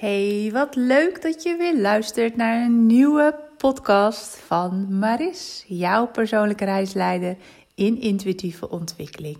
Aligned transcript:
Hey, 0.00 0.50
wat 0.52 0.74
leuk 0.74 1.22
dat 1.22 1.42
je 1.42 1.56
weer 1.56 1.80
luistert 1.80 2.36
naar 2.36 2.62
een 2.62 2.86
nieuwe 2.86 3.38
podcast 3.56 4.36
van 4.36 4.98
Maris, 4.98 5.64
jouw 5.66 6.06
persoonlijke 6.06 6.64
reisleider 6.64 7.36
in 7.74 8.00
intuïtieve 8.00 8.70
ontwikkeling. 8.70 9.38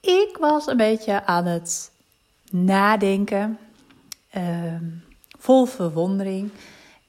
Ik 0.00 0.36
was 0.40 0.66
een 0.66 0.76
beetje 0.76 1.24
aan 1.24 1.44
het 1.44 1.90
nadenken, 2.50 3.58
ehm, 4.30 4.84
vol 5.38 5.64
verwondering. 5.64 6.50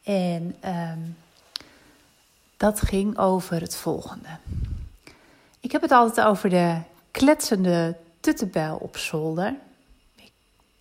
En 0.03 0.55
ehm, 0.59 0.99
dat 2.57 2.81
ging 2.81 3.17
over 3.17 3.61
het 3.61 3.75
volgende. 3.75 4.37
Ik 5.59 5.71
heb 5.71 5.81
het 5.81 5.91
altijd 5.91 6.27
over 6.27 6.49
de 6.49 6.77
kletsende 7.11 7.95
tuttebel 8.19 8.77
op 8.81 8.97
zolder 8.97 9.55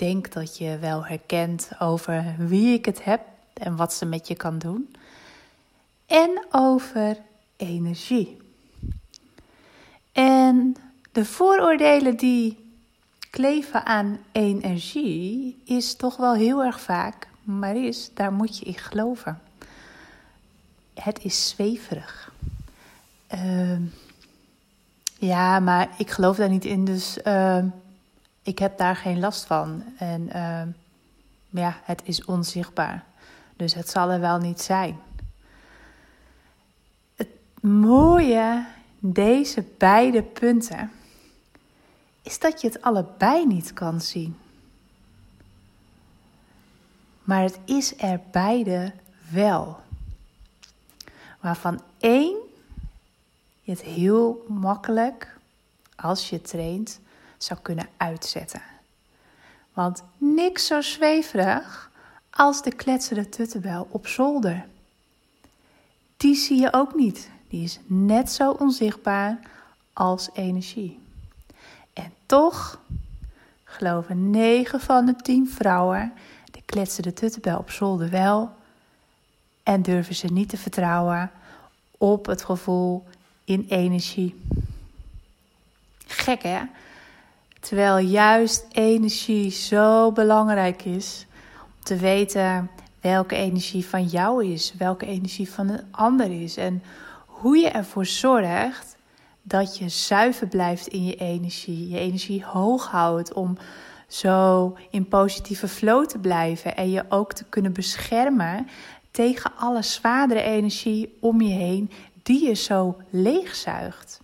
denk 0.02 0.32
dat 0.32 0.58
je 0.58 0.78
wel 0.78 1.06
herkent 1.06 1.70
over 1.78 2.34
wie 2.38 2.74
ik 2.74 2.84
het 2.84 3.04
heb 3.04 3.20
en 3.52 3.76
wat 3.76 3.92
ze 3.92 4.04
met 4.04 4.28
je 4.28 4.34
kan 4.34 4.58
doen. 4.58 4.94
En 6.06 6.46
over 6.50 7.16
energie. 7.56 8.36
En 10.12 10.76
de 11.12 11.24
vooroordelen 11.24 12.16
die 12.16 12.74
kleven 13.30 13.86
aan 13.86 14.18
energie 14.32 15.62
is 15.64 15.96
toch 15.96 16.16
wel 16.16 16.34
heel 16.34 16.64
erg 16.64 16.80
vaak, 16.80 17.28
maar 17.42 17.76
is, 17.76 18.10
daar 18.14 18.32
moet 18.32 18.58
je 18.58 18.64
in 18.64 18.78
geloven. 18.78 19.40
Het 20.94 21.24
is 21.24 21.48
zweverig. 21.48 22.32
Uh, 23.34 23.78
ja, 25.18 25.60
maar 25.60 25.88
ik 25.98 26.10
geloof 26.10 26.36
daar 26.36 26.48
niet 26.48 26.64
in, 26.64 26.84
dus 26.84 27.18
uh, 27.24 27.64
ik 28.42 28.58
heb 28.58 28.78
daar 28.78 28.96
geen 28.96 29.20
last 29.20 29.44
van. 29.44 29.84
En 29.98 30.22
uh, 30.22 30.62
ja, 31.50 31.80
het 31.82 32.02
is 32.04 32.24
onzichtbaar. 32.24 33.04
Dus 33.56 33.74
het 33.74 33.88
zal 33.88 34.10
er 34.10 34.20
wel 34.20 34.38
niet 34.38 34.60
zijn. 34.60 34.98
Het 37.14 37.28
mooie 37.60 38.66
deze 38.98 39.64
beide 39.78 40.22
punten 40.22 40.90
is 42.22 42.38
dat 42.38 42.60
je 42.60 42.66
het 42.66 42.82
allebei 42.82 43.46
niet 43.46 43.72
kan 43.72 44.00
zien. 44.00 44.36
Maar 47.24 47.42
het 47.42 47.58
is 47.64 47.98
er 47.98 48.20
beide 48.30 48.92
wel. 49.30 49.80
Waarvan 51.40 51.80
één 51.98 52.36
je 53.60 53.70
het 53.70 53.82
heel 53.82 54.44
makkelijk, 54.48 55.38
als 55.96 56.30
je 56.30 56.40
traint, 56.40 57.00
zou 57.44 57.60
kunnen 57.62 57.88
uitzetten. 57.96 58.62
Want 59.72 60.02
niks 60.18 60.66
zo 60.66 60.80
zweverig 60.80 61.90
als 62.30 62.62
de 62.62 62.74
kletsende 62.74 63.28
tuttebel 63.28 63.88
op 63.90 64.06
zolder. 64.06 64.64
Die 66.16 66.34
zie 66.34 66.60
je 66.60 66.72
ook 66.72 66.94
niet. 66.94 67.30
Die 67.48 67.62
is 67.62 67.80
net 67.86 68.30
zo 68.30 68.50
onzichtbaar 68.50 69.38
als 69.92 70.28
energie. 70.32 70.98
En 71.92 72.12
toch 72.26 72.80
geloven 73.64 74.30
9 74.30 74.80
van 74.80 75.06
de 75.06 75.16
10 75.16 75.50
vrouwen 75.50 76.12
de 76.50 76.62
kletsende 76.64 77.12
tuttebel 77.12 77.58
op 77.58 77.70
zolder 77.70 78.10
wel 78.10 78.54
en 79.62 79.82
durven 79.82 80.14
ze 80.14 80.26
niet 80.26 80.48
te 80.48 80.56
vertrouwen 80.56 81.30
op 81.98 82.26
het 82.26 82.44
gevoel 82.44 83.04
in 83.44 83.66
energie. 83.68 84.42
Gek 86.06 86.42
hè? 86.42 86.60
Terwijl 87.62 87.98
juist 87.98 88.66
energie 88.72 89.50
zo 89.50 90.12
belangrijk 90.12 90.84
is 90.84 91.26
om 91.64 91.82
te 91.82 91.96
weten 91.96 92.70
welke 93.00 93.36
energie 93.36 93.86
van 93.86 94.04
jou 94.04 94.44
is, 94.46 94.74
welke 94.78 95.06
energie 95.06 95.50
van 95.50 95.68
een 95.68 95.84
ander 95.90 96.42
is. 96.42 96.56
En 96.56 96.82
hoe 97.26 97.56
je 97.56 97.68
ervoor 97.68 98.06
zorgt 98.06 98.96
dat 99.42 99.78
je 99.78 99.88
zuiver 99.88 100.46
blijft 100.46 100.86
in 100.86 101.04
je 101.04 101.14
energie, 101.14 101.88
je 101.88 101.98
energie 101.98 102.44
hoog 102.44 102.86
houdt 102.86 103.32
om 103.32 103.56
zo 104.08 104.76
in 104.90 105.08
positieve 105.08 105.68
flow 105.68 106.06
te 106.06 106.18
blijven 106.18 106.76
en 106.76 106.90
je 106.90 107.04
ook 107.08 107.32
te 107.32 107.44
kunnen 107.44 107.72
beschermen 107.72 108.68
tegen 109.10 109.52
alle 109.56 109.82
zwaardere 109.82 110.42
energie 110.42 111.16
om 111.20 111.40
je 111.40 111.54
heen 111.54 111.90
die 112.22 112.46
je 112.46 112.54
zo 112.54 112.96
leegzuigt 113.10 114.20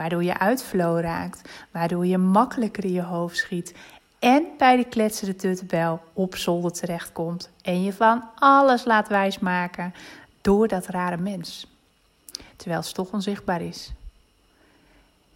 waardoor 0.00 0.24
je 0.24 0.38
uit 0.38 0.62
flow 0.62 1.00
raakt, 1.00 1.48
waardoor 1.70 2.06
je 2.06 2.18
makkelijker 2.18 2.84
in 2.84 2.92
je 2.92 3.02
hoofd 3.02 3.36
schiet 3.36 3.74
en 4.18 4.44
bij 4.58 4.76
de 4.76 4.84
kletsende 4.84 5.36
tuttebel 5.36 6.00
op 6.12 6.36
zolder 6.36 6.72
terechtkomt 6.72 7.50
en 7.62 7.82
je 7.82 7.92
van 7.92 8.24
alles 8.34 8.84
laat 8.84 9.08
wijsmaken 9.08 9.94
door 10.40 10.68
dat 10.68 10.86
rare 10.86 11.16
mens. 11.16 11.66
Terwijl 12.56 12.80
het 12.80 12.94
toch 12.94 13.12
onzichtbaar 13.12 13.62
is. 13.62 13.92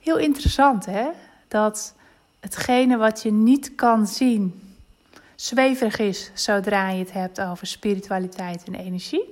Heel 0.01 0.19
interessant 0.19 0.87
hè, 0.87 1.09
dat 1.49 1.95
hetgene 2.41 2.97
wat 2.97 3.23
je 3.23 3.33
niet 3.33 3.75
kan 3.75 4.07
zien 4.07 4.75
zweverig 5.35 5.99
is 5.99 6.31
zodra 6.35 6.89
je 6.89 6.99
het 6.99 7.13
hebt 7.13 7.41
over 7.41 7.67
spiritualiteit 7.67 8.65
en 8.65 8.75
energie. 8.75 9.25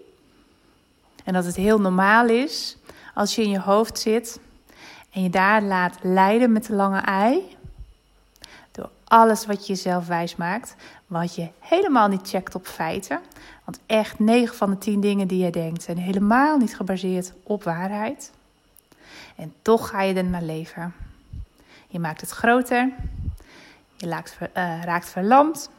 En 1.25 1.33
dat 1.33 1.45
het 1.45 1.57
heel 1.57 1.81
normaal 1.81 2.29
is 2.29 2.77
als 3.15 3.35
je 3.35 3.43
in 3.43 3.51
je 3.51 3.61
hoofd 3.61 3.99
zit 3.99 4.41
en 5.13 5.23
je 5.23 5.31
daar 5.31 5.63
laat 5.63 5.97
leiden 6.03 6.53
met 6.53 6.67
de 6.67 6.73
lange 6.73 7.01
ei. 7.01 7.57
Door 8.71 8.91
alles 9.05 9.47
wat 9.47 9.67
je 9.67 9.73
jezelf 9.73 10.07
wijs 10.07 10.37
maakt. 10.37 10.75
Wat 11.07 11.35
je 11.35 11.49
helemaal 11.59 12.09
niet 12.09 12.29
checkt 12.29 12.55
op 12.55 12.67
feiten. 12.67 13.21
Want 13.65 13.79
echt 13.87 14.19
9 14.19 14.57
van 14.57 14.71
de 14.71 14.79
10 14.79 15.01
dingen 15.01 15.29
die 15.29 15.45
je 15.45 15.51
denkt 15.51 15.83
zijn 15.83 15.99
helemaal 15.99 16.57
niet 16.57 16.77
gebaseerd 16.77 17.33
op 17.43 17.63
waarheid. 17.63 18.33
En 19.37 19.55
toch 19.63 19.89
ga 19.89 20.03
je 20.03 20.15
er 20.15 20.25
naar 20.25 20.43
leven. 20.43 20.95
Je 21.89 21.99
maakt 21.99 22.21
het 22.21 22.31
groter. 22.31 22.91
Je 23.97 24.09
raakt, 24.09 24.37
uh, 24.41 24.83
raakt 24.83 25.09
verlamd. 25.09 25.71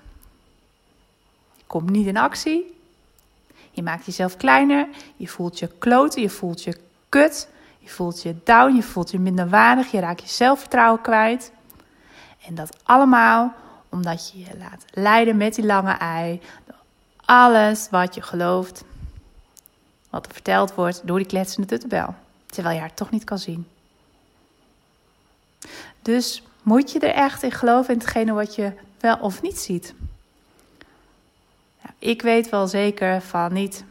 Je 1.56 1.64
komt 1.68 1.90
niet 1.90 2.08
in 2.08 2.18
actie. 2.18 2.78
Je 3.72 3.84
maakt 3.84 4.06
jezelf 4.06 4.38
kleiner. 4.38 4.88
Je 5.16 5.28
voelt 5.28 5.60
je 5.60 5.68
kloten. 5.78 6.22
Je 6.22 6.30
voelt 6.30 6.64
je 6.64 6.78
kut. 7.10 7.48
Je 7.84 7.90
voelt 7.90 8.22
je 8.22 8.36
down, 8.44 8.76
je 8.76 8.84
voelt 8.84 9.12
je 9.12 9.20
minder 9.20 9.50
waardig, 9.50 9.92
je 9.92 10.00
raakt 10.00 10.22
je 10.22 10.28
zelfvertrouwen 10.28 11.02
kwijt. 11.02 11.52
En 12.48 12.56
dat 12.56 12.78
allemaal 12.84 13.54
omdat 13.90 14.32
je 14.32 14.40
je 14.40 14.58
laat 14.58 14.86
leiden 14.92 15.38
met 15.38 15.56
die 15.56 15.66
lange 15.66 15.92
ei. 15.92 16.42
Alles 17.26 17.88
wat 17.90 18.16
je 18.16 18.22
gelooft, 18.22 18.84
wat 20.10 20.26
er 20.26 20.34
verteld 20.34 20.76
wordt 20.76 21.02
door 21.08 21.18
die 21.18 21.28
kletsende 21.28 21.68
tuttebel. 21.68 22.16
Terwijl 22.46 22.76
je 22.76 22.82
haar 22.82 22.94
toch 22.94 23.10
niet 23.10 23.24
kan 23.24 23.40
zien. 23.40 23.68
Dus 26.02 26.44
moet 26.62 26.92
je 26.92 27.00
er 27.00 27.14
echt 27.14 27.44
in 27.44 27.52
geloven 27.52 27.94
in 27.94 28.00
hetgene 28.00 28.34
wat 28.34 28.56
je 28.56 28.74
wel 29.00 29.18
of 29.18 29.42
niet 29.42 29.60
ziet? 29.60 29.94
ik 32.04 32.22
weet 32.22 32.50
wel 32.50 32.68
zeker 32.68 33.22
van 33.22 33.54
niet. 33.54 33.84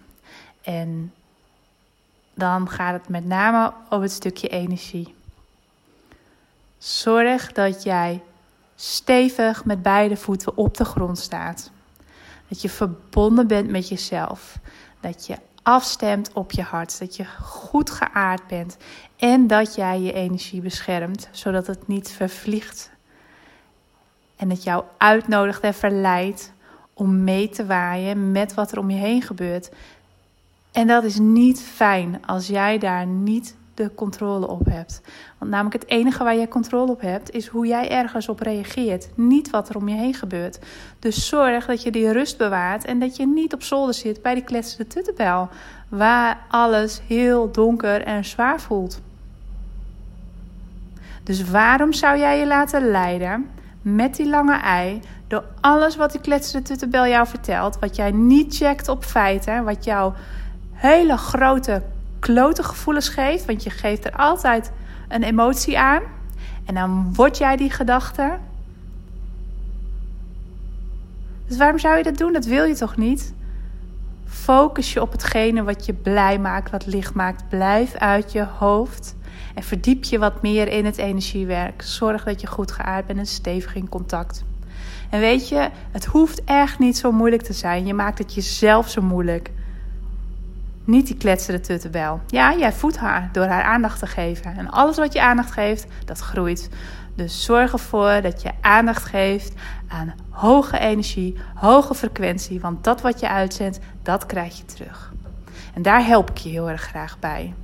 En 0.62 1.12
dan 2.34 2.69
gaat 2.69 2.93
het 2.93 3.09
met 3.09 3.26
name 3.26 3.72
over 3.84 4.03
het 4.03 4.12
stukje 4.12 4.48
energie. 4.48 5.15
Zorg 6.78 7.53
dat 7.53 7.82
jij 7.82 8.22
stevig 8.75 9.65
met 9.65 9.82
beide 9.82 10.16
voeten 10.16 10.56
op 10.56 10.76
de 10.76 10.84
grond 10.84 11.19
staat. 11.19 11.70
Dat 12.48 12.62
je 12.62 12.69
verbonden 12.69 13.47
bent 13.47 13.70
met 13.70 13.88
jezelf. 13.88 14.59
Dat 15.00 15.26
je 15.26 15.37
afstemt 15.62 16.32
op 16.32 16.53
je 16.53 16.62
hart. 16.62 16.98
Dat 16.98 17.16
je 17.16 17.25
goed 17.41 17.91
geaard 17.91 18.47
bent. 18.47 18.76
En 19.16 19.47
dat 19.47 19.75
jij 19.75 20.00
je 20.00 20.12
energie 20.12 20.60
beschermt, 20.60 21.28
zodat 21.31 21.66
het 21.66 21.88
niet 21.88 22.10
vervliegt. 22.10 22.91
En 24.37 24.50
het 24.50 24.62
jou 24.62 24.84
uitnodigt 24.99 25.62
en 25.62 25.75
verleidt 25.75 26.53
om 26.94 27.25
mee 27.25 27.49
te 27.49 27.67
waaien 27.67 28.32
met 28.32 28.55
wat 28.55 28.73
er 28.73 28.78
om 28.78 28.90
je 28.90 28.99
heen 28.99 29.23
gebeurt. 29.23 29.70
En 30.72 30.86
dat 30.86 31.04
is 31.04 31.19
niet 31.19 31.60
fijn 31.60 32.26
als 32.26 32.46
jij 32.46 32.78
daar 32.78 33.06
niet 33.06 33.56
de 33.74 33.94
controle 33.94 34.48
op 34.48 34.66
hebt. 34.66 35.00
Want 35.38 35.50
namelijk 35.50 35.82
het 35.82 35.90
enige 35.90 36.24
waar 36.24 36.36
jij 36.36 36.48
controle 36.48 36.90
op 36.90 37.00
hebt, 37.00 37.30
is 37.30 37.46
hoe 37.46 37.66
jij 37.66 37.90
ergens 37.90 38.28
op 38.28 38.40
reageert. 38.40 39.08
Niet 39.14 39.50
wat 39.50 39.69
er 39.69 39.76
om 39.76 39.88
je 39.88 39.94
heen 39.94 40.14
gebeurt. 40.14 40.58
Dus 40.98 41.28
zorg 41.28 41.66
dat 41.66 41.82
je 41.82 41.90
die 41.90 42.12
rust 42.12 42.38
bewaart 42.38 42.84
en 42.84 42.98
dat 42.98 43.16
je 43.16 43.26
niet 43.26 43.54
op 43.54 43.62
zolder 43.62 43.94
zit 43.94 44.22
bij 44.22 44.34
die 44.34 44.44
kletsende 44.44 44.86
tuttebel. 44.86 45.48
Waar 45.88 46.38
alles 46.48 47.00
heel 47.06 47.50
donker 47.50 48.02
en 48.02 48.25
zwaar 48.25 48.60
voelt. 48.60 49.00
Dus 51.22 51.50
waarom 51.50 51.92
zou 51.92 52.18
jij 52.18 52.38
je 52.38 52.46
laten 52.46 52.90
leiden 52.90 53.50
met 53.82 54.16
die 54.16 54.28
lange 54.28 54.56
ei 54.56 55.00
door 55.26 55.44
alles 55.60 55.96
wat 55.96 56.12
die 56.12 56.20
kletsende 56.20 56.66
tuttebel 56.66 57.06
jou 57.06 57.26
vertelt, 57.26 57.78
wat 57.78 57.96
jij 57.96 58.10
niet 58.10 58.56
checkt 58.56 58.88
op 58.88 59.04
feiten, 59.04 59.64
wat 59.64 59.84
jou 59.84 60.12
hele 60.82 61.17
grote 61.17 61.82
klote 62.19 62.62
gevoelens 62.62 63.08
geeft. 63.08 63.44
Want 63.44 63.62
je 63.62 63.70
geeft 63.70 64.05
er 64.05 64.12
altijd 64.12 64.73
een 65.08 65.23
emotie 65.23 65.79
aan. 65.79 66.02
En 66.64 66.75
dan 66.75 67.14
word 67.14 67.38
jij 67.38 67.56
die 67.56 67.70
gedachte. 67.70 68.38
Dus 71.46 71.56
waarom 71.56 71.79
zou 71.79 71.96
je 71.96 72.02
dat 72.02 72.19
doen? 72.19 72.32
Dat 72.32 72.44
wil 72.44 72.64
je 72.64 72.75
toch 72.75 72.96
niet? 72.96 73.34
Focus 74.26 74.93
je 74.93 75.02
op 75.02 75.12
hetgene 75.12 75.62
wat 75.62 75.87
je 75.87 75.93
blij 75.93 76.38
maakt, 76.38 76.70
wat 76.70 76.87
licht 76.87 77.14
maakt. 77.14 77.49
Blijf 77.49 77.94
uit 77.94 78.32
je 78.32 78.46
hoofd. 78.58 79.17
En 79.55 79.62
verdiep 79.62 80.05
je 80.05 80.19
wat 80.19 80.43
meer 80.43 80.69
in 80.69 80.85
het 80.85 80.96
energiewerk. 80.96 81.82
Zorg 81.82 82.25
dat 82.25 82.40
je 82.40 82.46
goed 82.46 82.73
geaard 82.73 83.06
bent 83.06 83.19
en 83.19 83.26
stevig 83.26 83.75
in 83.75 83.88
contact. 83.88 84.44
En 85.11 85.20
weet 85.20 85.49
je, 85.49 85.69
het 85.90 86.05
hoeft 86.05 86.44
echt 86.44 86.78
niet 86.78 86.99
zo 86.99 87.12
moeilijk 87.12 87.43
te 87.43 87.52
zijn. 87.52 87.87
Je 87.87 87.94
maakt 87.94 88.19
het 88.19 88.35
jezelf 88.35 88.88
zo 88.88 89.02
moeilijk. 89.02 89.50
Niet 90.84 91.06
die 91.06 91.17
kletsende 91.17 91.61
tuttenbel. 91.61 92.20
Ja, 92.26 92.56
jij 92.56 92.73
voedt 92.73 92.96
haar 92.96 93.29
door 93.32 93.44
haar 93.44 93.62
aandacht 93.62 93.99
te 93.99 94.06
geven. 94.06 94.56
En 94.56 94.70
alles 94.70 94.96
wat 94.96 95.12
je 95.12 95.23
aandacht 95.23 95.50
geeft, 95.50 95.87
dat 96.05 96.19
groeit. 96.19 96.69
Dus 97.14 97.44
zorg 97.44 97.73
ervoor 97.73 98.23
dat 98.23 98.43
je 98.43 98.50
aandacht 98.61 99.05
geeft 99.05 99.55
aan 99.88 100.14
hoge 100.31 100.79
energie, 100.79 101.37
hoge 101.55 101.94
frequentie. 101.94 102.61
Want 102.61 102.84
dat 102.84 103.00
wat 103.00 103.20
je 103.20 103.29
uitzendt, 103.29 103.79
dat 104.02 104.26
krijg 104.26 104.56
je 104.56 104.64
terug. 104.64 105.12
En 105.75 105.82
daar 105.82 106.06
help 106.06 106.31
ik 106.31 106.37
je 106.37 106.49
heel 106.49 106.70
erg 106.70 106.82
graag 106.82 107.19
bij. 107.19 107.55